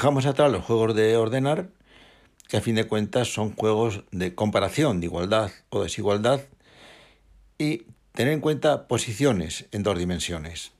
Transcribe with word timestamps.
Dejamos 0.00 0.24
atrás 0.24 0.50
los 0.50 0.64
juegos 0.64 0.94
de 0.94 1.14
ordenar, 1.18 1.68
que 2.48 2.56
a 2.56 2.62
fin 2.62 2.74
de 2.74 2.86
cuentas 2.86 3.34
son 3.34 3.54
juegos 3.54 4.04
de 4.10 4.34
comparación, 4.34 4.98
de 4.98 5.04
igualdad 5.04 5.50
o 5.68 5.82
desigualdad, 5.82 6.40
y 7.58 7.82
tener 8.14 8.32
en 8.32 8.40
cuenta 8.40 8.88
posiciones 8.88 9.66
en 9.72 9.82
dos 9.82 9.98
dimensiones. 9.98 10.72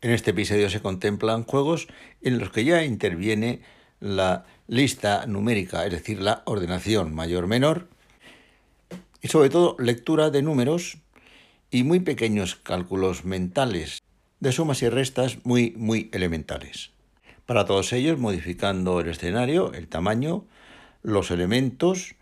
En 0.00 0.10
este 0.10 0.32
episodio 0.32 0.68
se 0.70 0.82
contemplan 0.82 1.44
juegos 1.44 1.86
en 2.20 2.40
los 2.40 2.50
que 2.50 2.64
ya 2.64 2.82
interviene 2.82 3.62
la 4.00 4.44
lista 4.66 5.24
numérica, 5.26 5.86
es 5.86 5.92
decir, 5.92 6.20
la 6.20 6.42
ordenación 6.44 7.14
mayor-menor, 7.14 7.86
y 9.22 9.28
sobre 9.28 9.50
todo 9.50 9.76
lectura 9.78 10.30
de 10.30 10.42
números 10.42 10.98
y 11.70 11.84
muy 11.84 12.00
pequeños 12.00 12.56
cálculos 12.56 13.24
mentales 13.24 14.02
de 14.40 14.50
sumas 14.50 14.82
y 14.82 14.88
restas 14.88 15.38
muy, 15.44 15.74
muy 15.76 16.10
elementales. 16.12 16.93
Para 17.46 17.66
todos 17.66 17.92
ellos, 17.92 18.18
modificando 18.18 19.00
el 19.00 19.08
escenario, 19.08 19.72
el 19.74 19.88
tamaño, 19.88 20.46
los 21.02 21.30
elementos, 21.30 22.14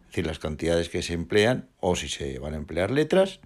es 0.00 0.06
decir, 0.08 0.26
las 0.26 0.38
cantidades 0.38 0.88
que 0.88 1.02
se 1.02 1.12
emplean 1.12 1.68
o 1.80 1.96
si 1.96 2.08
se 2.08 2.38
van 2.38 2.54
a 2.54 2.56
emplear 2.56 2.90
letras, 2.90 3.40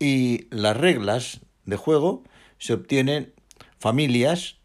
y 0.00 0.48
las 0.50 0.76
reglas 0.76 1.40
de 1.64 1.76
juego 1.76 2.24
se 2.58 2.72
obtienen 2.72 3.32
familias 3.78 4.58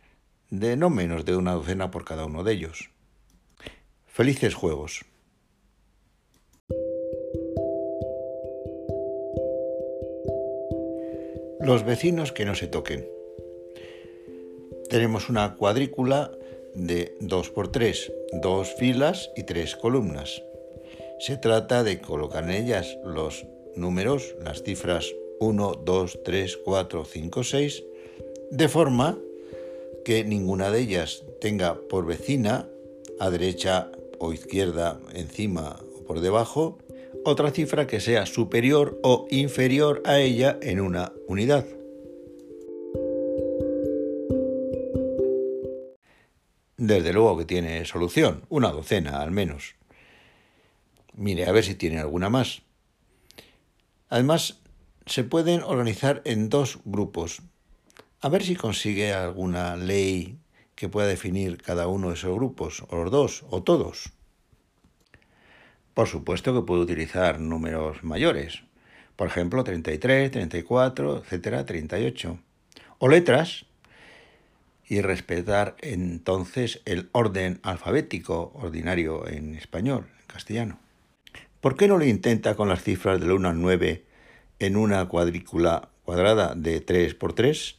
de 0.50 0.78
no 0.78 0.90
menos 0.90 1.26
de 1.26 1.36
una 1.36 1.54
docena 1.54 1.92
por 1.92 2.06
cada 2.06 2.26
uno 2.26 2.44
de 2.44 2.54
ellos. 2.54 2.90
Felices 4.08 4.56
juegos. 4.56 5.06
Los 11.60 11.86
vecinos 11.86 12.32
que 12.32 12.46
no 12.46 12.56
se 12.56 12.68
toquen. 12.68 13.08
Tenemos 14.94 15.28
una 15.28 15.56
cuadrícula 15.56 16.30
de 16.76 17.18
2x3, 17.20 18.14
dos 18.44 18.76
filas 18.76 19.32
y 19.36 19.42
tres 19.42 19.76
columnas. 19.76 20.44
Se 21.20 21.36
trata 21.36 21.84
de 21.84 22.00
colocar 22.00 22.44
en 22.44 22.52
ellas 22.52 22.96
los 23.04 23.44
números, 23.76 24.36
las 24.46 24.62
cifras 24.62 25.12
1, 25.40 25.82
2, 25.84 26.20
3, 26.24 26.58
4, 26.64 27.06
5, 27.06 27.44
6, 27.44 27.84
de 28.52 28.70
forma 28.70 29.18
que 30.06 30.24
ninguna 30.24 30.70
de 30.70 30.82
ellas 30.82 31.24
tenga 31.42 31.74
por 31.90 32.06
vecina, 32.06 32.70
a 33.20 33.32
derecha 33.32 33.92
o 34.20 34.32
izquierda, 34.32 35.00
encima 35.16 35.80
o 35.98 36.04
por 36.04 36.20
debajo, 36.20 36.78
otra 37.26 37.50
cifra 37.50 37.88
que 37.88 38.00
sea 38.00 38.28
superior 38.28 39.00
o 39.02 39.26
inferior 39.32 40.04
a 40.06 40.20
ella 40.20 40.60
en 40.62 40.80
una 40.80 41.14
unidad. 41.28 41.66
Desde 46.86 47.14
luego 47.14 47.38
que 47.38 47.46
tiene 47.46 47.86
solución, 47.86 48.44
una 48.50 48.70
docena 48.70 49.22
al 49.22 49.32
menos. 49.32 49.76
Mire 51.14 51.46
a 51.46 51.54
ver 51.54 51.64
si 51.64 51.76
tiene 51.76 51.98
alguna 51.98 52.30
más. 52.30 52.64
Además, 54.10 54.60
se 55.06 55.24
pueden 55.24 55.64
organizar 55.64 56.22
en 56.26 56.50
dos 56.50 56.80
grupos. 56.84 57.42
A 58.20 58.28
ver 58.28 58.44
si 58.44 58.58
consigue 58.58 59.14
alguna 59.14 59.78
ley 59.78 60.38
que 60.76 60.90
pueda 60.90 61.08
definir 61.08 61.62
cada 61.62 61.88
uno 61.88 62.10
de 62.10 62.16
esos 62.16 62.36
grupos, 62.36 62.84
o 62.90 62.98
los 62.98 63.12
dos, 63.12 63.46
o 63.50 63.64
todos. 63.64 64.12
Por 65.94 66.10
supuesto 66.10 66.54
que 66.54 66.68
puede 66.68 66.82
utilizar 66.82 67.40
números 67.40 68.04
mayores, 68.04 68.64
por 69.16 69.28
ejemplo 69.28 69.64
33, 69.64 70.32
34, 70.32 71.20
etcétera, 71.20 71.66
38. 71.66 72.40
O 72.98 73.08
letras, 73.08 73.68
y 74.88 75.02
respetar 75.02 75.76
entonces 75.82 76.82
el 76.86 77.10
orden 77.12 77.60
alfabético 77.64 78.52
ordinario 78.56 79.28
en 79.28 79.56
español, 79.56 80.08
en 80.20 80.28
castellano. 80.28 80.80
¿Por 81.62 81.78
qué 81.78 81.88
no 81.88 81.98
lo 81.98 82.06
intenta 82.06 82.56
con 82.56 82.70
las 82.70 82.84
cifras 82.84 83.20
del 83.20 83.32
1 83.32 83.50
al 83.50 83.62
9 83.62 84.04
en 84.60 84.78
una 84.78 85.08
cuadrícula 85.08 85.90
cuadrada 86.04 86.54
de 86.56 86.82
3 86.82 87.16
por 87.16 87.34
3, 87.34 87.78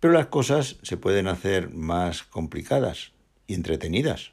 pero 0.00 0.14
las 0.14 0.26
cosas 0.26 0.76
se 0.82 0.96
pueden 0.96 1.28
hacer 1.28 1.70
más 1.70 2.22
complicadas 2.22 3.12
y 3.46 3.54
entretenidas. 3.54 4.32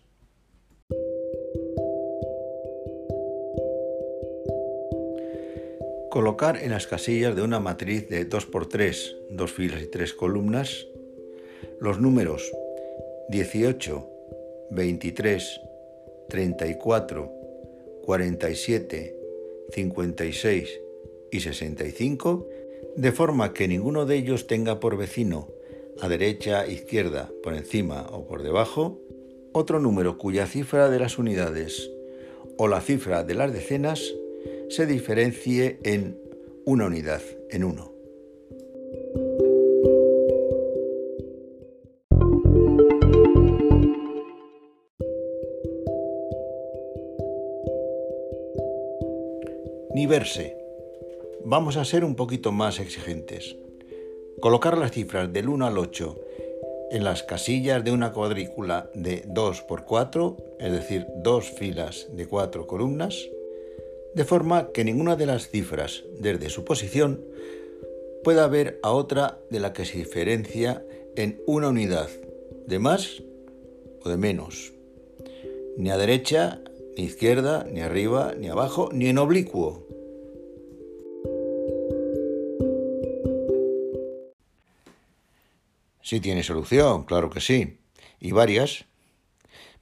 Colocar 6.09 6.57
en 6.57 6.72
las 6.72 6.88
casillas 6.88 7.35
de 7.35 7.44
una 7.44 7.59
matriz 7.59 8.09
de 8.09 8.25
2 8.25 8.45
por 8.47 8.67
3, 8.67 9.16
dos 9.29 9.53
filas 9.53 9.81
y 9.83 9.88
tres 9.88 10.13
columnas, 10.13 10.88
los 11.79 11.99
números 11.99 12.51
18, 13.29 14.09
23, 14.71 15.61
34, 16.29 17.31
47, 18.03 19.15
56 19.71 20.81
y 21.31 21.39
65, 21.39 22.47
de 22.95 23.11
forma 23.11 23.53
que 23.53 23.67
ninguno 23.67 24.05
de 24.05 24.15
ellos 24.15 24.47
tenga 24.47 24.79
por 24.79 24.97
vecino, 24.97 25.47
a 26.01 26.07
derecha, 26.07 26.65
izquierda, 26.67 27.29
por 27.43 27.53
encima 27.53 28.07
o 28.11 28.25
por 28.25 28.43
debajo, 28.43 28.99
otro 29.51 29.79
número 29.79 30.17
cuya 30.17 30.45
cifra 30.47 30.89
de 30.89 30.99
las 30.99 31.17
unidades 31.17 31.91
o 32.57 32.67
la 32.67 32.81
cifra 32.81 33.23
de 33.23 33.35
las 33.35 33.53
decenas 33.53 34.13
se 34.69 34.85
diferencie 34.85 35.79
en 35.83 36.19
una 36.65 36.85
unidad, 36.85 37.21
en 37.49 37.63
uno. 37.63 37.98
Ni 49.99 50.07
verse. 50.07 50.55
Vamos 51.43 51.75
a 51.75 51.83
ser 51.83 52.05
un 52.05 52.15
poquito 52.15 52.53
más 52.53 52.79
exigentes. 52.79 53.57
Colocar 54.39 54.77
las 54.77 54.93
cifras 54.93 55.33
del 55.33 55.49
1 55.49 55.67
al 55.67 55.77
8 55.77 56.15
en 56.91 57.03
las 57.03 57.21
casillas 57.23 57.83
de 57.83 57.91
una 57.91 58.13
cuadrícula 58.13 58.89
de 58.93 59.23
2 59.27 59.61
por 59.63 59.83
4, 59.83 60.38
es 60.57 60.71
decir, 60.71 61.05
dos 61.17 61.49
filas 61.49 62.07
de 62.13 62.27
cuatro 62.27 62.65
columnas, 62.65 63.27
de 64.15 64.23
forma 64.23 64.71
que 64.71 64.85
ninguna 64.85 65.17
de 65.17 65.25
las 65.25 65.49
cifras, 65.49 66.05
desde 66.17 66.49
su 66.49 66.63
posición, 66.63 67.21
pueda 68.23 68.47
ver 68.47 68.79
a 68.83 68.93
otra 68.93 69.39
de 69.49 69.59
la 69.59 69.73
que 69.73 69.83
se 69.83 69.97
diferencia 69.97 70.81
en 71.17 71.41
una 71.45 71.67
unidad, 71.67 72.07
de 72.67 72.79
más 72.79 73.21
o 74.05 74.07
de 74.07 74.15
menos, 74.15 74.71
ni 75.75 75.89
a 75.89 75.97
derecha, 75.97 76.61
ni 76.95 77.03
izquierda, 77.03 77.67
ni 77.69 77.81
arriba, 77.81 78.33
ni 78.39 78.47
abajo, 78.47 78.89
ni 78.93 79.07
en 79.07 79.17
oblicuo. 79.17 79.88
Sí 86.09 86.19
tiene 86.19 86.41
solución, 86.41 87.03
claro 87.03 87.29
que 87.29 87.39
sí, 87.39 87.77
y 88.19 88.31
varias. 88.31 88.85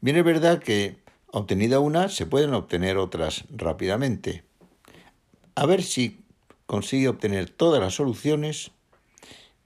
Bien 0.02 0.18
es 0.18 0.26
verdad 0.26 0.60
que, 0.60 0.98
obtenida 1.28 1.80
una, 1.80 2.10
se 2.10 2.26
pueden 2.26 2.54
obtener 2.54 2.98
otras 2.98 3.46
rápidamente. 3.50 4.44
A 5.56 5.66
ver 5.66 5.84
si 5.84 6.26
consigue 6.66 7.08
obtener 7.08 7.50
todas 7.50 7.80
las 7.80 7.94
soluciones 7.94 8.72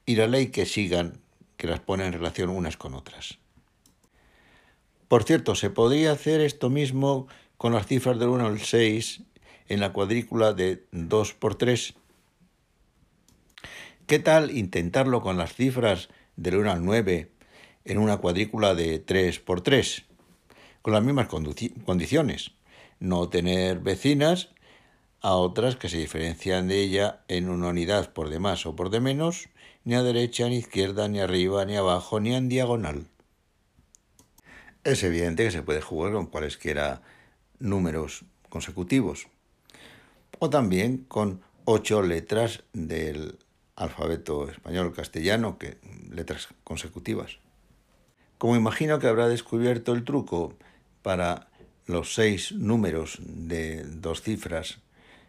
y 0.05 0.17
la 0.17 0.27
ley 0.27 0.49
que 0.49 0.67
sigan, 0.67 1.19
que 1.57 1.66
las 1.66 1.79
pone 1.79 2.05
en 2.05 2.13
relación 2.13 2.49
unas 2.49 2.78
con 2.78 2.93
otras. 2.93 3.39
Por 5.07 5.23
cierto, 5.23 5.55
se 5.55 5.72
podría 5.72 6.11
hacer 6.11 6.41
esto 6.41 6.69
mismo 6.69 7.25
con 7.57 7.73
las 7.73 7.88
cifras 7.88 8.19
del 8.19 8.29
1 8.29 8.45
al 8.45 8.59
6 8.59 9.23
en 9.67 9.79
la 9.79 9.93
cuadrícula 9.93 10.53
de 10.53 10.85
2 10.91 11.34
por 11.34 11.55
3. 11.55 11.96
¿Qué 14.05 14.19
tal 14.19 14.55
intentarlo 14.55 15.22
con 15.22 15.37
las 15.37 15.55
cifras 15.55 16.09
del 16.35 16.57
1 16.57 16.72
al 16.72 16.85
9 16.85 17.31
en 17.85 17.97
una 17.97 18.17
cuadrícula 18.17 18.75
de 18.75 18.99
3 18.99 19.39
por 19.39 19.61
3, 19.61 20.05
con 20.81 20.93
las 20.93 21.03
mismas 21.03 21.28
condiciones. 21.28 22.51
No 22.99 23.29
tener 23.29 23.79
vecinas 23.79 24.49
a 25.22 25.35
otras 25.35 25.75
que 25.75 25.89
se 25.89 25.97
diferencian 25.97 26.67
de 26.67 26.81
ella 26.81 27.22
en 27.28 27.49
una 27.49 27.69
unidad 27.69 28.11
por 28.13 28.29
de 28.29 28.39
más 28.39 28.66
o 28.66 28.75
por 28.75 28.89
de 28.89 28.99
menos, 28.99 29.49
ni 29.83 29.95
a 29.95 30.03
derecha, 30.03 30.47
ni 30.49 30.57
izquierda, 30.57 31.07
ni 31.07 31.19
arriba, 31.19 31.66
ni 31.66 31.75
abajo, 31.75 32.19
ni 32.19 32.33
en 32.35 32.49
diagonal. 32.49 33.07
Es 34.83 35.03
evidente 35.03 35.43
que 35.43 35.51
se 35.51 35.61
puede 35.61 35.81
jugar 35.81 36.13
con 36.13 36.25
cualesquiera 36.25 37.03
números 37.59 38.25
consecutivos 38.49 39.28
o 40.39 40.49
también 40.49 41.05
con 41.07 41.41
ocho 41.66 42.01
letras 42.01 42.63
del 42.73 43.37
alfabeto 43.83 44.49
español 44.49 44.93
castellano, 44.93 45.57
que 45.57 45.78
letras 46.09 46.49
consecutivas. 46.63 47.39
Como 48.37 48.55
imagino 48.55 48.99
que 48.99 49.07
habrá 49.07 49.28
descubierto 49.28 49.93
el 49.93 50.03
truco 50.03 50.53
para 51.01 51.49
los 51.85 52.13
seis 52.13 52.51
números 52.51 53.19
de 53.22 53.83
dos 53.83 54.22
cifras 54.22 54.79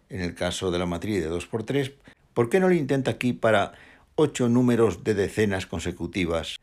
en 0.09 0.21
el 0.21 0.35
caso 0.35 0.71
de 0.71 0.79
la 0.79 0.87
matriz 0.87 1.23
de 1.23 1.31
2x3, 1.31 1.95
¿por 2.35 2.51
qué 2.51 2.61
no 2.61 2.69
lo 2.69 2.75
intenta 2.75 3.13
aquí 3.13 3.33
para 3.33 3.73
ocho 4.15 4.49
números 4.49 5.05
de 5.05 5.15
decenas 5.15 5.67
consecutivas 5.67 6.59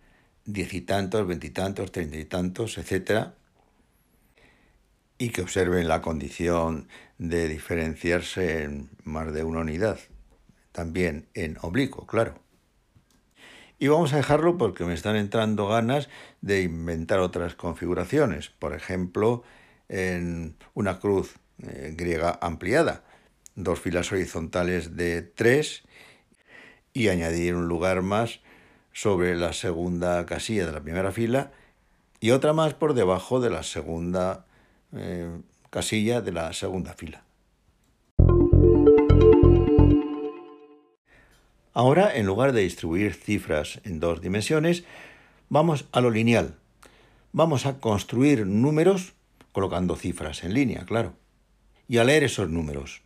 diez 0.45 0.73
y 0.73 0.81
tantos, 0.81 1.27
veintitantos, 1.27 1.91
treinta 1.91 2.17
y 2.17 2.25
tantos, 2.25 2.77
etc. 2.77 3.29
Y 5.17 5.29
que 5.29 5.41
observen 5.41 5.87
la 5.87 6.01
condición 6.01 6.87
de 7.17 7.47
diferenciarse 7.47 8.63
en 8.63 8.89
más 9.03 9.33
de 9.33 9.43
una 9.43 9.59
unidad, 9.59 9.99
también 10.71 11.27
en 11.33 11.57
oblicuo, 11.61 12.05
claro. 12.05 12.35
Y 13.77 13.87
vamos 13.87 14.11
a 14.13 14.17
dejarlo 14.17 14.57
porque 14.57 14.83
me 14.83 14.93
están 14.93 15.15
entrando 15.15 15.67
ganas 15.67 16.09
de 16.41 16.63
inventar 16.63 17.19
otras 17.19 17.55
configuraciones, 17.55 18.49
por 18.49 18.73
ejemplo, 18.73 19.43
en 19.87 20.55
una 20.73 20.99
cruz 20.99 21.35
eh, 21.63 21.93
griega 21.95 22.37
ampliada, 22.41 23.03
dos 23.55 23.79
filas 23.79 24.11
horizontales 24.11 24.97
de 24.97 25.21
tres 25.21 25.83
y 26.93 27.07
añadir 27.07 27.55
un 27.55 27.67
lugar 27.67 28.01
más 28.01 28.41
sobre 28.91 29.35
la 29.35 29.53
segunda 29.53 30.25
casilla 30.25 30.65
de 30.65 30.73
la 30.73 30.81
primera 30.81 31.11
fila 31.11 31.51
y 32.19 32.31
otra 32.31 32.51
más 32.51 32.73
por 32.73 32.93
debajo 32.93 33.39
de 33.39 33.49
la 33.49 33.63
segunda 33.63 34.45
eh, 34.93 35.39
casilla 35.69 36.21
de 36.21 36.33
la 36.33 36.51
segunda 36.51 36.93
fila. 36.93 37.23
Ahora, 41.73 42.15
en 42.15 42.25
lugar 42.25 42.51
de 42.51 42.61
distribuir 42.61 43.13
cifras 43.13 43.79
en 43.83 43.99
dos 43.99 44.21
dimensiones, 44.21 44.83
vamos 45.49 45.85
a 45.91 46.01
lo 46.01 46.09
lineal. 46.09 46.55
Vamos 47.31 47.65
a 47.65 47.79
construir 47.79 48.45
números 48.45 49.13
colocando 49.51 49.95
cifras 49.95 50.43
en 50.43 50.53
línea, 50.53 50.85
claro, 50.85 51.13
y 51.87 51.97
a 51.97 52.03
leer 52.03 52.23
esos 52.23 52.49
números. 52.49 53.01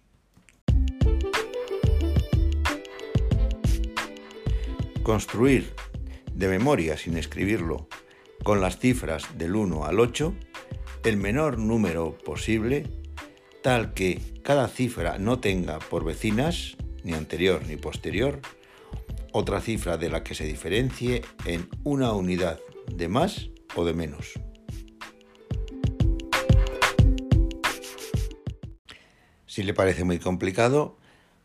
Construir 5.03 5.73
de 6.33 6.47
memoria 6.47 6.97
sin 6.97 7.17
escribirlo 7.17 7.87
con 8.43 8.61
las 8.61 8.79
cifras 8.79 9.37
del 9.37 9.55
1 9.55 9.85
al 9.85 9.99
8 9.99 10.33
el 11.03 11.17
menor 11.17 11.59
número 11.59 12.17
posible, 12.17 12.87
tal 13.61 13.93
que 13.93 14.21
cada 14.41 14.69
cifra 14.69 15.17
no 15.17 15.39
tenga 15.39 15.79
por 15.79 16.05
vecinas, 16.05 16.77
ni 17.03 17.13
anterior 17.13 17.61
ni 17.67 17.77
posterior, 17.77 18.39
otra 19.31 19.61
cifra 19.61 19.97
de 19.97 20.09
la 20.09 20.23
que 20.23 20.35
se 20.35 20.45
diferencie 20.45 21.23
en 21.45 21.69
una 21.83 22.13
unidad 22.13 22.59
de 22.91 23.07
más 23.07 23.49
o 23.75 23.85
de 23.85 23.93
menos. 23.93 24.33
Si 29.45 29.63
le 29.63 29.73
parece 29.73 30.03
muy 30.03 30.19
complicado, 30.19 30.97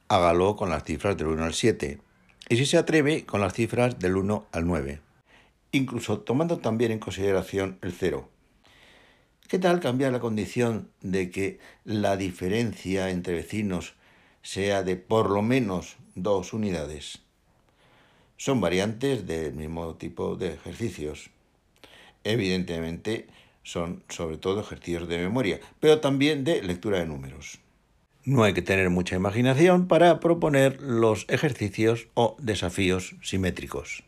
hágalo 0.09 0.57
con 0.57 0.71
las 0.71 0.85
cifras 0.85 1.17
del 1.17 1.27
1 1.27 1.45
al 1.45 1.55
7 1.55 2.01
y 2.49 2.57
si 2.57 2.65
se 2.65 2.79
atreve 2.79 3.27
con 3.27 3.41
las 3.41 3.53
cifras 3.53 3.99
del 3.99 4.17
1 4.17 4.47
al 4.51 4.67
9, 4.67 5.01
incluso 5.73 6.21
tomando 6.21 6.59
también 6.59 6.93
en 6.93 6.99
consideración 6.99 7.79
el 7.83 7.93
0. 7.93 8.31
¿Qué 9.49 9.59
tal 9.59 9.81
cambiar 9.81 10.13
la 10.13 10.21
condición 10.21 10.91
de 11.01 11.31
que 11.31 11.59
la 11.85 12.17
diferencia 12.17 13.11
entre 13.11 13.35
vecinos 13.35 13.95
sea 14.49 14.83
de 14.83 14.97
por 14.97 15.29
lo 15.31 15.43
menos 15.43 15.97
dos 16.15 16.53
unidades? 16.53 17.21
son 18.39 18.61
variantes 18.61 19.27
del 19.27 19.53
mismo 19.53 19.97
tipo 19.97 20.37
de 20.37 20.55
ejercicios. 20.55 21.31
Evidentemente 22.25 23.27
son 23.65 24.05
sobre 24.09 24.39
todo 24.39 24.61
ejercicios 24.61 25.09
de 25.09 25.19
memoria, 25.19 25.61
pero 25.81 26.01
también 26.01 26.45
de 26.45 26.63
lectura 26.63 27.01
de 27.01 27.07
números. 27.07 27.59
No 28.25 28.45
hay 28.45 28.55
que 28.55 28.63
tener 28.63 28.91
mucha 28.91 29.17
imaginación 29.17 29.89
para 29.89 30.21
proponer 30.21 30.81
los 30.81 31.27
ejercicios 31.29 32.09
o 32.15 32.37
desafíos 32.39 33.17
simétricos. 33.23 34.05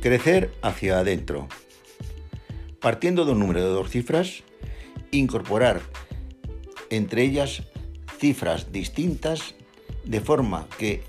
Crecer 0.00 0.52
hacia 0.62 1.00
adentro. 1.00 1.48
Partiendo 2.80 3.24
de 3.24 3.32
un 3.32 3.40
número 3.40 3.60
de 3.60 3.68
dos 3.68 3.90
cifras, 3.90 4.44
incorporar 5.10 5.80
entre 6.90 7.22
ellas 7.22 7.62
cifras 8.18 8.72
distintas 8.72 9.54
de 10.04 10.20
forma 10.20 10.66
que 10.78 11.02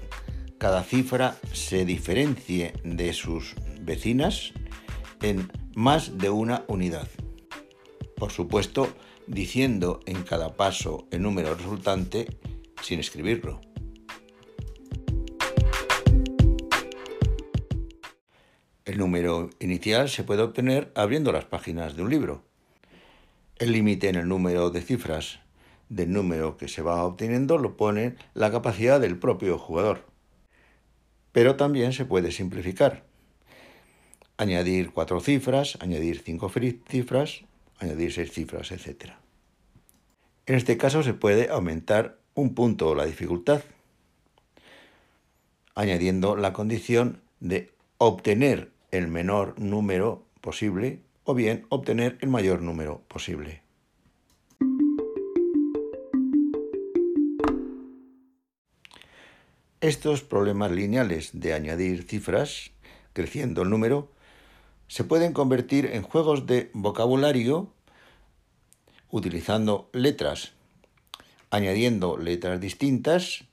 cada 0.58 0.84
cifra 0.84 1.38
se 1.54 1.86
diferencie 1.86 2.74
de 2.84 3.14
sus 3.14 3.56
vecinas 3.82 4.52
en 5.22 5.52
más 5.76 6.18
de 6.18 6.30
una 6.30 6.66
unidad. 6.68 7.08
Por 8.16 8.32
supuesto, 8.32 8.90
diciendo 9.28 10.02
en 10.06 10.24
cada 10.24 10.56
paso 10.56 11.08
el 11.12 11.22
número 11.22 11.56
resultante 11.56 12.28
sin 12.82 13.00
escribirlo. 13.00 13.62
El 18.84 18.98
número 18.98 19.52
inicial 19.60 20.10
se 20.10 20.24
puede 20.24 20.42
obtener 20.42 20.92
abriendo 20.96 21.32
las 21.32 21.46
páginas 21.46 21.96
de 21.96 22.02
un 22.02 22.10
libro. 22.10 22.49
El 23.60 23.74
límite 23.74 24.08
en 24.08 24.16
el 24.16 24.30
número 24.30 24.70
de 24.70 24.82
cifras 24.82 25.42
del 25.90 26.14
número 26.14 26.56
que 26.56 26.70
se 26.70 26.82
va 26.82 27.04
obteniendo 27.04 27.58
lo 27.58 27.76
pone 27.76 28.16
la 28.34 28.52
capacidad 28.52 29.02
del 29.02 29.20
propio 29.20 29.58
jugador. 29.58 30.06
Pero 31.34 31.58
también 31.58 31.92
se 31.92 32.06
puede 32.06 32.32
simplificar. 32.32 33.04
Añadir 34.38 34.92
cuatro 34.92 35.20
cifras, 35.20 35.78
añadir 35.82 36.22
cinco 36.24 36.50
cifras, 36.50 37.42
añadir 37.80 38.14
seis 38.14 38.32
cifras, 38.32 38.72
etc. 38.72 39.12
En 40.46 40.56
este 40.56 40.78
caso 40.78 41.04
se 41.04 41.14
puede 41.14 41.50
aumentar 41.50 42.18
un 42.36 42.56
punto 42.56 42.96
la 42.96 43.06
dificultad, 43.06 43.62
añadiendo 45.76 46.38
la 46.38 46.54
condición 46.54 47.22
de 47.42 47.74
obtener 47.98 48.72
el 48.92 49.10
menor 49.10 49.60
número 49.60 50.24
posible 50.40 51.02
o 51.30 51.36
bien 51.36 51.68
obtener 51.70 52.18
el 52.22 52.30
mayor 52.30 52.64
número 52.64 53.04
posible. 53.08 53.62
Estos 59.80 60.24
problemas 60.24 60.72
lineales 60.72 61.30
de 61.34 61.54
añadir 61.54 62.02
cifras, 62.02 62.72
creciendo 63.14 63.62
el 63.62 63.70
número, 63.70 64.12
se 64.88 65.04
pueden 65.04 65.34
convertir 65.34 65.86
en 65.94 66.02
juegos 66.02 66.48
de 66.48 66.72
vocabulario 66.74 67.72
utilizando 69.12 69.92
letras, 69.94 70.54
añadiendo 71.52 72.18
letras 72.18 72.60
distintas, 72.60 73.44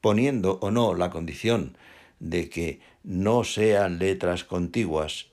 poniendo 0.00 0.58
o 0.62 0.72
no 0.72 0.94
la 0.94 1.10
condición 1.10 1.78
de 2.18 2.50
que 2.50 2.80
no 3.04 3.44
sean 3.44 4.00
letras 4.00 4.42
contiguas 4.42 5.26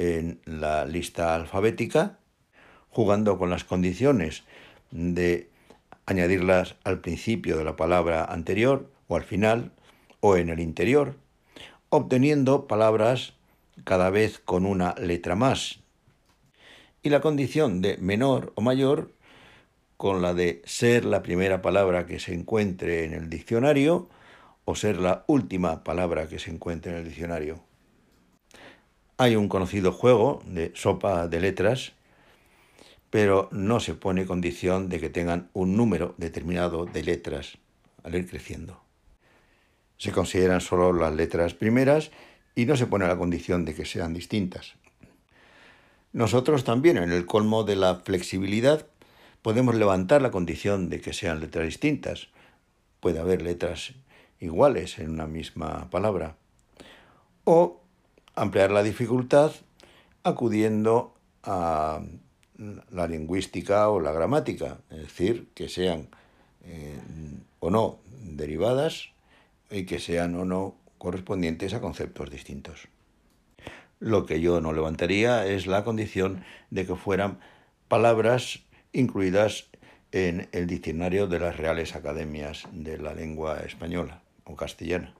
en 0.00 0.40
la 0.46 0.86
lista 0.86 1.34
alfabética, 1.34 2.16
jugando 2.88 3.36
con 3.36 3.50
las 3.50 3.64
condiciones 3.64 4.44
de 4.90 5.50
añadirlas 6.06 6.76
al 6.84 7.02
principio 7.02 7.58
de 7.58 7.64
la 7.64 7.76
palabra 7.76 8.24
anterior 8.24 8.90
o 9.08 9.16
al 9.16 9.24
final 9.24 9.72
o 10.20 10.38
en 10.38 10.48
el 10.48 10.58
interior, 10.58 11.16
obteniendo 11.90 12.66
palabras 12.66 13.34
cada 13.84 14.08
vez 14.08 14.38
con 14.38 14.64
una 14.64 14.94
letra 14.94 15.34
más. 15.34 15.80
Y 17.02 17.10
la 17.10 17.20
condición 17.20 17.82
de 17.82 17.98
menor 17.98 18.54
o 18.54 18.62
mayor 18.62 19.12
con 19.98 20.22
la 20.22 20.32
de 20.32 20.62
ser 20.64 21.04
la 21.04 21.22
primera 21.22 21.60
palabra 21.60 22.06
que 22.06 22.20
se 22.20 22.32
encuentre 22.32 23.04
en 23.04 23.12
el 23.12 23.28
diccionario 23.28 24.08
o 24.64 24.74
ser 24.74 24.96
la 24.98 25.24
última 25.26 25.84
palabra 25.84 26.26
que 26.26 26.38
se 26.38 26.50
encuentre 26.50 26.92
en 26.92 26.98
el 26.98 27.04
diccionario. 27.04 27.69
Hay 29.20 29.36
un 29.36 29.48
conocido 29.48 29.92
juego 29.92 30.42
de 30.46 30.72
sopa 30.74 31.28
de 31.28 31.40
letras, 31.40 31.92
pero 33.10 33.48
no 33.52 33.78
se 33.78 33.94
pone 33.94 34.24
condición 34.24 34.88
de 34.88 34.98
que 34.98 35.10
tengan 35.10 35.50
un 35.52 35.76
número 35.76 36.14
determinado 36.16 36.86
de 36.86 37.02
letras 37.02 37.58
al 38.02 38.14
ir 38.14 38.28
creciendo 38.28 38.80
se 40.00 40.12
consideran 40.12 40.62
solo 40.62 40.94
las 40.94 41.14
letras 41.14 41.52
primeras 41.52 42.10
y 42.54 42.64
no 42.64 42.74
se 42.74 42.86
pone 42.86 43.06
la 43.06 43.18
condición 43.18 43.66
de 43.66 43.74
que 43.74 43.84
sean 43.84 44.14
distintas. 44.14 44.72
Nosotros 46.14 46.64
también, 46.64 46.96
en 46.96 47.12
el 47.12 47.26
colmo 47.26 47.64
de 47.64 47.76
la 47.76 47.96
flexibilidad, 47.96 48.86
podemos 49.42 49.74
levantar 49.74 50.22
la 50.22 50.30
condición 50.30 50.88
de 50.88 51.02
que 51.02 51.12
sean 51.12 51.40
letras 51.40 51.66
distintas. 51.66 52.28
Puede 53.00 53.18
haber 53.18 53.42
letras 53.42 53.92
iguales 54.40 54.98
en 54.98 55.10
una 55.10 55.26
misma 55.26 55.90
palabra. 55.90 56.36
O 57.44 57.79
ampliar 58.40 58.70
la 58.70 58.82
dificultad 58.82 59.52
acudiendo 60.22 61.12
a 61.42 62.00
la 62.90 63.06
lingüística 63.06 63.90
o 63.90 64.00
la 64.00 64.12
gramática, 64.12 64.78
es 64.88 65.00
decir, 65.00 65.48
que 65.54 65.68
sean 65.68 66.08
eh, 66.64 66.98
o 67.60 67.70
no 67.70 67.98
derivadas 68.24 69.10
y 69.70 69.84
que 69.84 69.98
sean 69.98 70.34
o 70.36 70.46
no 70.46 70.74
correspondientes 70.96 71.74
a 71.74 71.82
conceptos 71.82 72.30
distintos. 72.30 72.88
Lo 73.98 74.24
que 74.24 74.40
yo 74.40 74.62
no 74.62 74.72
levantaría 74.72 75.44
es 75.46 75.66
la 75.66 75.84
condición 75.84 76.42
de 76.70 76.86
que 76.86 76.96
fueran 76.96 77.40
palabras 77.88 78.60
incluidas 78.94 79.66
en 80.12 80.48
el 80.52 80.66
diccionario 80.66 81.26
de 81.26 81.40
las 81.40 81.58
Reales 81.58 81.94
Academias 81.94 82.66
de 82.72 82.96
la 82.96 83.12
Lengua 83.12 83.60
Española 83.60 84.22
o 84.44 84.56
Castellana. 84.56 85.19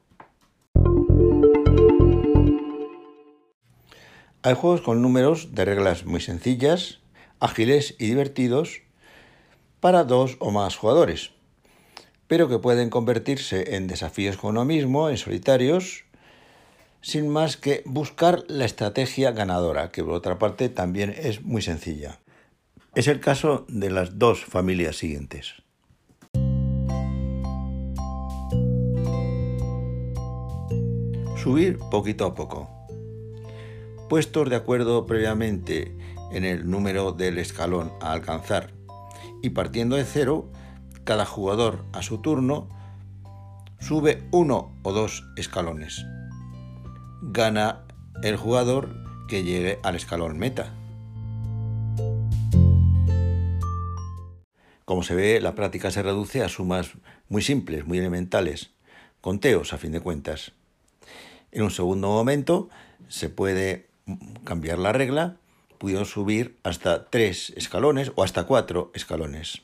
Hay 4.42 4.54
juegos 4.54 4.80
con 4.80 5.02
números 5.02 5.54
de 5.54 5.66
reglas 5.66 6.06
muy 6.06 6.22
sencillas, 6.22 7.00
ágiles 7.40 7.94
y 7.98 8.06
divertidos 8.06 8.80
para 9.80 10.04
dos 10.04 10.38
o 10.38 10.50
más 10.50 10.76
jugadores, 10.76 11.32
pero 12.26 12.48
que 12.48 12.58
pueden 12.58 12.88
convertirse 12.88 13.76
en 13.76 13.86
desafíos 13.86 14.38
con 14.38 14.52
uno 14.52 14.64
mismo, 14.64 15.10
en 15.10 15.18
solitarios, 15.18 16.04
sin 17.02 17.28
más 17.28 17.58
que 17.58 17.82
buscar 17.84 18.44
la 18.48 18.64
estrategia 18.64 19.32
ganadora, 19.32 19.90
que 19.90 20.02
por 20.02 20.14
otra 20.14 20.38
parte 20.38 20.70
también 20.70 21.14
es 21.14 21.42
muy 21.42 21.60
sencilla. 21.60 22.18
Es 22.94 23.08
el 23.08 23.20
caso 23.20 23.66
de 23.68 23.90
las 23.90 24.18
dos 24.18 24.46
familias 24.46 24.96
siguientes. 24.96 25.52
Subir 31.36 31.78
poquito 31.90 32.24
a 32.24 32.34
poco 32.34 32.79
puestos 34.10 34.50
de 34.50 34.56
acuerdo 34.56 35.06
previamente 35.06 35.96
en 36.32 36.44
el 36.44 36.68
número 36.68 37.12
del 37.12 37.38
escalón 37.38 37.92
a 38.00 38.10
alcanzar 38.10 38.72
y 39.40 39.50
partiendo 39.50 39.94
de 39.94 40.04
cero, 40.04 40.50
cada 41.04 41.24
jugador 41.24 41.84
a 41.92 42.02
su 42.02 42.18
turno 42.18 42.68
sube 43.78 44.24
uno 44.32 44.74
o 44.82 44.92
dos 44.92 45.22
escalones. 45.36 46.04
Gana 47.22 47.84
el 48.24 48.36
jugador 48.36 48.96
que 49.28 49.44
llegue 49.44 49.78
al 49.84 49.94
escalón 49.94 50.38
meta. 50.38 50.74
Como 54.84 55.04
se 55.04 55.14
ve, 55.14 55.40
la 55.40 55.54
práctica 55.54 55.92
se 55.92 56.02
reduce 56.02 56.42
a 56.42 56.48
sumas 56.48 56.94
muy 57.28 57.42
simples, 57.42 57.86
muy 57.86 57.98
elementales, 57.98 58.72
conteos 59.20 59.72
a 59.72 59.78
fin 59.78 59.92
de 59.92 60.00
cuentas. 60.00 60.50
En 61.52 61.62
un 61.62 61.70
segundo 61.70 62.08
momento 62.08 62.70
se 63.06 63.28
puede 63.28 63.89
cambiar 64.44 64.78
la 64.78 64.92
regla, 64.92 65.36
pudieron 65.78 66.04
subir 66.04 66.58
hasta 66.62 67.06
tres 67.08 67.54
escalones 67.56 68.12
o 68.14 68.22
hasta 68.22 68.44
cuatro 68.44 68.90
escalones. 68.94 69.62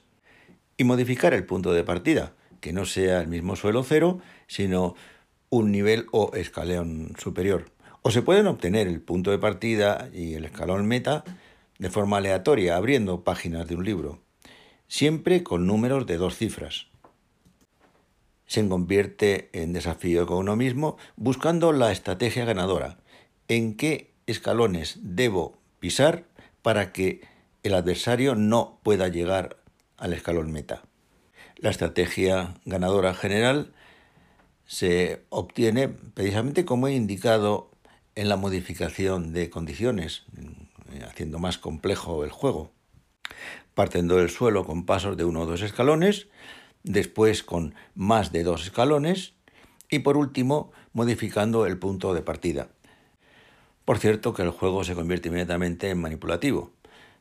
Y 0.78 0.84
modificar 0.84 1.34
el 1.34 1.44
punto 1.44 1.72
de 1.72 1.84
partida, 1.84 2.32
que 2.60 2.72
no 2.72 2.86
sea 2.86 3.20
el 3.20 3.28
mismo 3.28 3.54
suelo 3.54 3.82
cero, 3.82 4.20
sino 4.46 4.94
un 5.50 5.70
nivel 5.70 6.06
o 6.12 6.32
escalón 6.34 7.12
superior. 7.18 7.70
O 8.02 8.10
se 8.10 8.22
pueden 8.22 8.46
obtener 8.46 8.86
el 8.86 9.00
punto 9.00 9.30
de 9.30 9.38
partida 9.38 10.08
y 10.12 10.34
el 10.34 10.44
escalón 10.44 10.86
meta 10.86 11.24
de 11.78 11.90
forma 11.90 12.18
aleatoria, 12.18 12.76
abriendo 12.76 13.24
páginas 13.24 13.66
de 13.68 13.76
un 13.76 13.84
libro, 13.84 14.20
siempre 14.88 15.42
con 15.42 15.66
números 15.66 16.06
de 16.06 16.16
dos 16.16 16.36
cifras. 16.36 16.86
Se 18.46 18.66
convierte 18.68 19.50
en 19.52 19.72
desafío 19.72 20.26
con 20.26 20.38
uno 20.38 20.56
mismo 20.56 20.96
buscando 21.16 21.72
la 21.72 21.92
estrategia 21.92 22.44
ganadora, 22.44 22.98
en 23.48 23.76
qué 23.76 24.15
escalones 24.26 24.98
debo 25.02 25.58
pisar 25.78 26.24
para 26.62 26.92
que 26.92 27.22
el 27.62 27.74
adversario 27.74 28.34
no 28.34 28.78
pueda 28.82 29.08
llegar 29.08 29.56
al 29.96 30.12
escalón 30.12 30.52
meta. 30.52 30.82
La 31.56 31.70
estrategia 31.70 32.54
ganadora 32.64 33.14
general 33.14 33.72
se 34.66 35.24
obtiene 35.30 35.88
precisamente 35.88 36.64
como 36.64 36.88
he 36.88 36.94
indicado 36.94 37.70
en 38.14 38.28
la 38.28 38.36
modificación 38.36 39.32
de 39.32 39.50
condiciones, 39.50 40.24
haciendo 41.08 41.38
más 41.38 41.58
complejo 41.58 42.24
el 42.24 42.30
juego. 42.30 42.72
Partiendo 43.74 44.16
del 44.16 44.30
suelo 44.30 44.64
con 44.64 44.86
pasos 44.86 45.16
de 45.16 45.24
uno 45.24 45.42
o 45.42 45.46
dos 45.46 45.62
escalones, 45.62 46.28
después 46.82 47.42
con 47.42 47.74
más 47.94 48.32
de 48.32 48.42
dos 48.42 48.64
escalones 48.64 49.34
y 49.90 50.00
por 50.00 50.16
último 50.16 50.72
modificando 50.92 51.66
el 51.66 51.78
punto 51.78 52.14
de 52.14 52.22
partida. 52.22 52.68
Por 53.86 54.00
cierto 54.00 54.34
que 54.34 54.42
el 54.42 54.50
juego 54.50 54.82
se 54.82 54.96
convierte 54.96 55.28
inmediatamente 55.28 55.88
en 55.90 56.00
manipulativo. 56.00 56.72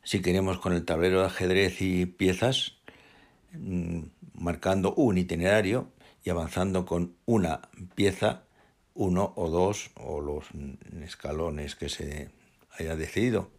Si 0.04 0.24
queremos 0.24 0.58
con 0.58 0.74
el 0.74 0.84
tablero 0.84 1.20
de 1.20 1.28
ajedrez 1.28 1.80
y 1.80 2.08
piezas, 2.08 2.74
mm, 3.52 4.00
marcando 4.34 4.96
un 4.96 5.20
itinerario 5.20 5.92
y 6.24 6.32
avanzando 6.32 6.88
con 6.88 7.14
una 7.26 7.70
pieza, 7.94 8.46
uno 8.96 9.32
o 9.36 9.52
dos, 9.52 9.92
o 9.94 10.22
los 10.22 10.46
escalones 11.04 11.76
que 11.76 11.88
se 11.88 12.32
haya 12.80 12.96
decidido. 12.96 13.52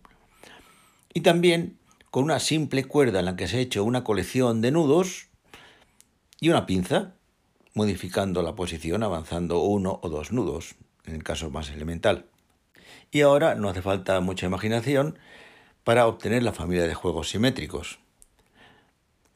Y 1.15 1.21
también 1.21 1.79
con 2.11 2.25
una 2.25 2.41
simple 2.41 2.87
cuerda 2.87 3.21
en 3.21 3.27
la 3.27 3.37
que 3.37 3.47
se 3.47 3.59
ha 3.59 3.61
hecho 3.61 3.85
una 3.85 4.03
colección 4.03 4.61
de 4.63 4.73
nudos 4.73 5.29
y 6.41 6.49
una 6.49 6.67
pinza, 6.67 7.15
modificando 7.73 8.43
la 8.43 8.57
posición 8.57 9.05
avanzando 9.05 9.61
uno 9.61 10.01
o 10.03 10.09
dos 10.09 10.33
nudos, 10.33 10.75
en 11.05 11.15
el 11.15 11.23
caso 11.23 11.51
más 11.51 11.71
elemental. 11.71 12.27
Y 13.11 13.23
ahora 13.23 13.55
no 13.55 13.69
hace 13.69 13.83
falta 13.83 14.21
mucha 14.21 14.47
imaginación 14.47 15.19
para 15.85 16.07
obtener 16.07 16.43
la 16.43 16.53
familia 16.53 16.87
de 16.87 16.95
juegos 16.95 17.31
simétricos, 17.31 17.99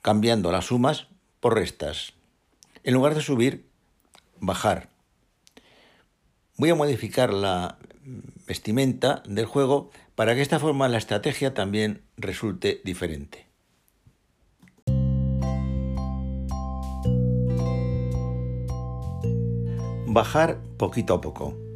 cambiando 0.02 0.50
las 0.50 0.66
sumas 0.66 1.06
por 1.38 1.54
restas. 1.54 2.12
En 2.82 2.94
lugar 2.94 3.14
de 3.14 3.20
subir, 3.20 3.66
bajar. 4.40 4.88
Voy 6.56 6.70
a 6.70 6.74
modificar 6.74 7.32
la 7.32 7.78
vestimenta 8.46 9.22
del 9.26 9.46
juego 9.46 9.90
para 10.14 10.32
que 10.32 10.36
de 10.36 10.42
esta 10.42 10.58
forma 10.58 10.88
la 10.88 10.98
estrategia 10.98 11.54
también 11.54 12.02
resulte 12.16 12.80
diferente. 12.84 13.46
Bajar 20.06 20.58
poquito 20.76 21.14
a 21.14 21.20
poco. 21.20 21.69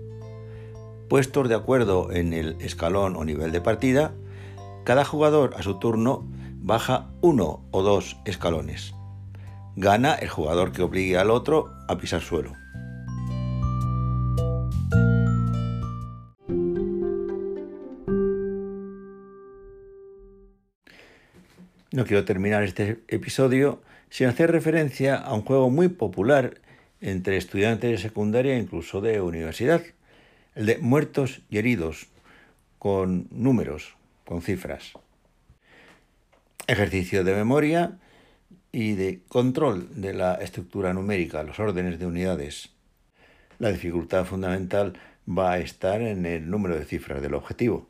Puestos 1.08 1.49
de 1.49 1.54
acuerdo 1.54 2.11
en 2.11 2.32
el 2.32 2.56
escalón 2.61 3.16
o 3.16 3.25
nivel 3.25 3.52
de 3.52 3.61
partida, 3.61 4.14
cada 4.84 5.04
jugador 5.04 5.54
a 5.56 5.62
su 5.62 5.78
turno 5.78 6.26
baja 6.56 7.11
uno 7.20 7.64
o 7.70 7.82
dos 7.82 8.16
escalones. 8.25 8.94
Gana 9.76 10.14
el 10.14 10.28
jugador 10.28 10.73
que 10.73 10.82
obligue 10.82 11.18
al 11.18 11.30
otro 11.30 11.70
a 11.88 11.99
pisar 11.99 12.23
suelo. 12.23 12.52
No 21.92 22.04
quiero 22.06 22.25
terminar 22.25 22.64
este 22.64 23.04
episodio 23.08 23.80
sin 24.11 24.26
hacer 24.26 24.50
referencia 24.50 25.16
a 25.16 25.32
un 25.34 25.42
juego 25.42 25.70
muy 25.70 25.88
popular 25.88 26.61
entre 27.00 27.37
estudiantes 27.37 27.90
de 27.90 27.99
secundaria 27.99 28.54
e 28.54 28.58
incluso 28.58 29.00
de 29.00 29.20
universidad, 29.20 29.82
el 30.54 30.66
de 30.66 30.78
muertos 30.78 31.42
y 31.50 31.58
heridos, 31.58 32.06
con 32.78 33.28
números, 33.30 33.96
con 34.25 34.42
cifras. 34.42 34.92
Ejercicio 36.66 37.25
de 37.25 37.34
memoria 37.34 37.99
y 38.73 38.92
de 38.92 39.20
control 39.28 40.00
de 40.00 40.14
la 40.14 40.34
estructura 40.34 40.92
numérica, 40.92 41.42
los 41.42 41.58
órdenes 41.58 41.99
de 41.99 42.06
unidades. 42.06 42.70
La 43.58 43.70
dificultad 43.70 44.25
fundamental 44.25 44.99
va 45.26 45.52
a 45.52 45.58
estar 45.58 46.02
en 46.02 46.26
el 46.26 46.50
número 46.50 46.76
de 46.78 46.84
cifras 46.84 47.23
del 47.23 47.34
objetivo. 47.34 47.88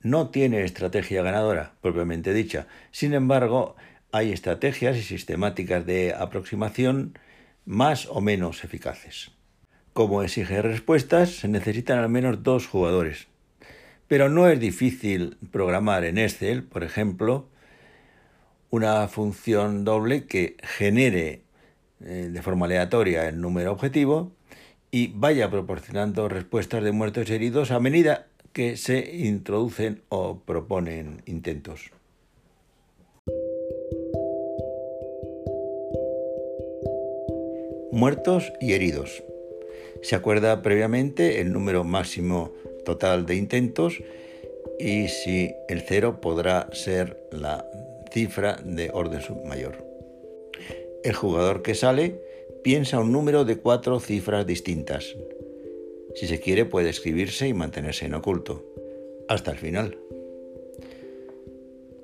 No 0.00 0.30
tiene 0.30 0.64
estrategia 0.64 1.22
ganadora, 1.22 1.74
propiamente 1.80 2.32
dicha. 2.32 2.66
Sin 2.90 3.14
embargo, 3.14 3.76
hay 4.10 4.32
estrategias 4.32 4.96
y 4.96 5.02
sistemáticas 5.02 5.86
de 5.86 6.14
aproximación 6.14 7.18
más 7.64 8.06
o 8.06 8.20
menos 8.20 8.64
eficaces. 8.64 9.30
Como 9.92 10.22
exige 10.22 10.62
respuestas, 10.62 11.36
se 11.36 11.48
necesitan 11.48 11.98
al 11.98 12.08
menos 12.08 12.42
dos 12.42 12.66
jugadores. 12.66 13.28
Pero 14.08 14.30
no 14.30 14.48
es 14.48 14.58
difícil 14.58 15.36
programar 15.50 16.04
en 16.04 16.16
Excel, 16.16 16.62
por 16.62 16.82
ejemplo, 16.82 17.48
una 18.70 19.06
función 19.08 19.84
doble 19.84 20.24
que 20.24 20.56
genere 20.62 21.42
eh, 22.00 22.30
de 22.32 22.42
forma 22.42 22.64
aleatoria 22.66 23.28
el 23.28 23.40
número 23.40 23.70
objetivo 23.70 24.32
y 24.90 25.08
vaya 25.14 25.50
proporcionando 25.50 26.28
respuestas 26.28 26.82
de 26.82 26.92
muertos 26.92 27.28
y 27.28 27.34
heridos 27.34 27.70
a 27.70 27.78
medida 27.78 28.28
que 28.54 28.78
se 28.78 29.16
introducen 29.16 30.02
o 30.08 30.38
proponen 30.40 31.22
intentos. 31.26 31.90
Muertos 37.92 38.52
y 38.58 38.72
heridos. 38.72 39.22
Se 40.02 40.16
acuerda 40.16 40.62
previamente 40.62 41.40
el 41.40 41.52
número 41.52 41.84
máximo 41.84 42.52
total 42.84 43.24
de 43.24 43.36
intentos 43.36 44.02
y 44.78 45.08
si 45.08 45.54
el 45.68 45.82
cero 45.82 46.20
podrá 46.20 46.68
ser 46.72 47.28
la 47.30 47.64
cifra 48.12 48.58
de 48.64 48.90
orden 48.92 49.20
mayor. 49.44 49.86
El 51.04 51.14
jugador 51.14 51.62
que 51.62 51.74
sale 51.74 52.20
piensa 52.62 53.00
un 53.00 53.12
número 53.12 53.44
de 53.44 53.58
cuatro 53.58 54.00
cifras 54.00 54.46
distintas. 54.46 55.16
Si 56.14 56.26
se 56.26 56.40
quiere 56.40 56.64
puede 56.64 56.90
escribirse 56.90 57.48
y 57.48 57.54
mantenerse 57.54 58.06
en 58.06 58.14
oculto, 58.14 58.64
hasta 59.28 59.52
el 59.52 59.58
final. 59.58 59.98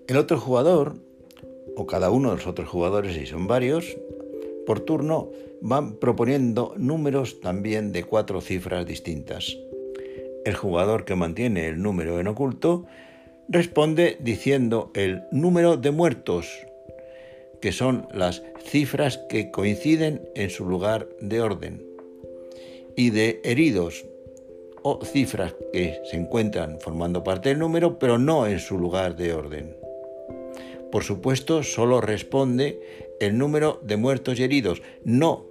El 0.07 0.17
otro 0.17 0.41
jugador, 0.41 0.95
o 1.77 1.87
cada 1.87 2.11
uno 2.11 2.31
de 2.31 2.37
los 2.37 2.47
otros 2.47 2.69
jugadores, 2.69 3.15
si 3.15 3.27
son 3.27 3.47
varios, 3.47 3.99
por 4.69 4.81
turno 4.81 5.31
van 5.63 5.95
proponiendo 5.95 6.75
números 6.77 7.41
también 7.41 7.91
de 7.91 8.05
cuatro 8.05 8.43
cifras 8.43 8.85
distintas. 8.85 9.57
El 10.45 10.55
jugador 10.55 11.07
que 11.07 11.15
mantiene 11.15 11.69
el 11.69 11.81
número 11.81 12.21
en 12.21 12.27
oculto 12.27 12.85
responde 13.49 14.19
diciendo 14.21 14.91
el 14.93 15.23
número 15.33 15.79
de 15.79 15.91
muertos, 15.91 16.67
que 17.63 17.73
son 17.73 18.09
las 18.13 18.43
cifras 18.63 19.17
que 19.31 19.51
coinciden 19.51 20.29
en 20.35 20.51
su 20.51 20.69
lugar 20.69 21.09
de 21.19 21.41
orden, 21.41 21.83
y 22.95 23.09
de 23.09 23.41
heridos, 23.45 24.05
o 24.83 25.03
cifras 25.03 25.55
que 25.73 25.99
se 26.11 26.19
encuentran 26.19 26.79
formando 26.79 27.25
parte 27.25 27.49
del 27.49 27.59
número, 27.59 27.99
pero 27.99 28.19
no 28.19 28.47
en 28.47 28.59
su 28.61 28.77
lugar 28.77 29.17
de 29.17 29.33
orden. 29.33 29.79
Por 30.93 31.05
supuesto, 31.05 31.63
solo 31.63 32.03
responde 32.03 33.08
el 33.21 33.39
número 33.39 33.81
de 33.83 33.97
muertos 33.97 34.39
y 34.39 34.45
heridos, 34.45 34.83
no 35.05 35.47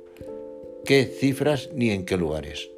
qué 0.86 1.06
cifras 1.06 1.70
ni 1.74 1.92
en 1.92 2.06
qué 2.06 2.18
lugares. 2.18 2.70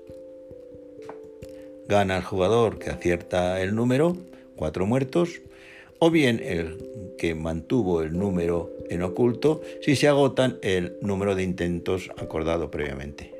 Gana 1.87 2.17
el 2.17 2.23
jugador 2.23 2.79
que 2.79 2.89
acierta 2.89 3.61
el 3.61 3.75
número, 3.75 4.17
cuatro 4.55 4.85
muertos, 4.85 5.41
o 5.99 6.09
bien 6.09 6.41
el 6.43 6.77
que 7.17 7.35
mantuvo 7.35 8.01
el 8.01 8.17
número 8.17 8.71
en 8.89 9.03
oculto 9.03 9.61
si 9.81 9.95
se 9.95 10.07
agotan 10.07 10.57
el 10.61 10.97
número 11.01 11.35
de 11.35 11.43
intentos 11.43 12.09
acordado 12.17 12.71
previamente. 12.71 13.33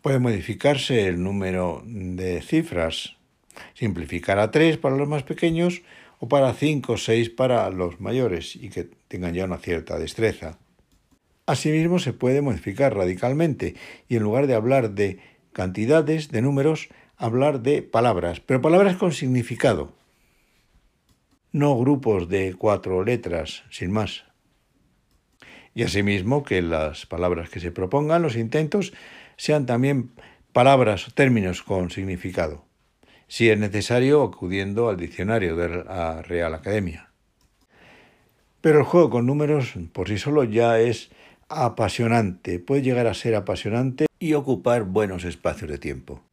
Puede 0.00 0.18
modificarse 0.20 1.08
el 1.08 1.22
número 1.22 1.82
de 1.84 2.40
cifras, 2.40 3.15
simplificar 3.74 4.38
a 4.38 4.50
3 4.50 4.78
para 4.78 4.96
los 4.96 5.08
más 5.08 5.22
pequeños 5.22 5.82
o 6.18 6.28
para 6.28 6.52
5 6.52 6.92
o 6.92 6.96
6 6.96 7.30
para 7.30 7.68
los 7.70 8.00
mayores 8.00 8.56
y 8.56 8.70
que 8.70 8.88
tengan 9.08 9.34
ya 9.34 9.44
una 9.44 9.58
cierta 9.58 9.98
destreza. 9.98 10.58
Asimismo, 11.46 11.98
se 11.98 12.12
puede 12.12 12.42
modificar 12.42 12.94
radicalmente 12.94 13.76
y 14.08 14.16
en 14.16 14.22
lugar 14.22 14.46
de 14.46 14.54
hablar 14.54 14.90
de 14.90 15.20
cantidades, 15.52 16.30
de 16.30 16.42
números, 16.42 16.88
hablar 17.16 17.62
de 17.62 17.82
palabras, 17.82 18.40
pero 18.40 18.60
palabras 18.60 18.96
con 18.96 19.12
significado, 19.12 19.92
no 21.52 21.78
grupos 21.78 22.28
de 22.28 22.54
cuatro 22.54 23.02
letras, 23.02 23.64
sin 23.70 23.90
más. 23.90 24.24
Y 25.74 25.84
asimismo 25.84 26.42
que 26.42 26.60
las 26.60 27.06
palabras 27.06 27.48
que 27.48 27.60
se 27.60 27.70
propongan, 27.70 28.20
los 28.20 28.36
intentos, 28.36 28.92
sean 29.38 29.64
también 29.64 30.10
palabras 30.52 31.08
o 31.08 31.12
términos 31.12 31.62
con 31.62 31.90
significado, 31.90 32.65
si 33.28 33.50
es 33.50 33.58
necesario 33.58 34.22
acudiendo 34.22 34.88
al 34.88 34.96
diccionario 34.96 35.56
de 35.56 35.84
la 35.84 36.22
Real 36.22 36.54
Academia. 36.54 37.10
Pero 38.60 38.78
el 38.78 38.84
juego 38.84 39.10
con 39.10 39.26
números 39.26 39.74
por 39.92 40.08
sí 40.08 40.18
solo 40.18 40.44
ya 40.44 40.80
es 40.80 41.10
apasionante, 41.48 42.58
puede 42.58 42.82
llegar 42.82 43.06
a 43.06 43.14
ser 43.14 43.34
apasionante 43.34 44.06
y 44.18 44.34
ocupar 44.34 44.84
buenos 44.84 45.24
espacios 45.24 45.70
de 45.70 45.78
tiempo. 45.78 46.25